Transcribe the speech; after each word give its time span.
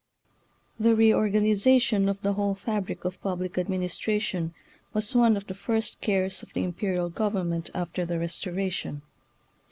The 0.79 0.95
reorganization 0.95 2.09
of 2.09 2.19
the 2.23 2.33
whole 2.33 2.55
fabric 2.55 3.05
of 3.05 3.21
public 3.21 3.55
administration 3.59 4.55
was 4.93 5.13
one 5.13 5.37
of 5.37 5.45
the 5.45 5.53
first 5.53 6.01
cares 6.01 6.41
of 6.41 6.51
the 6.53 6.63
imperial 6.63 7.09
government 7.11 7.69
after 7.75 8.03
the 8.03 8.17
Restoration. 8.17 9.03